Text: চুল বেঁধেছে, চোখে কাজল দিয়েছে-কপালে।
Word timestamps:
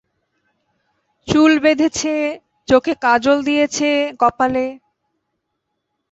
চুল 1.27 1.51
বেঁধেছে, 1.63 2.13
চোখে 2.67 2.93
কাজল 3.03 3.37
দিয়েছে-কপালে। 3.43 4.65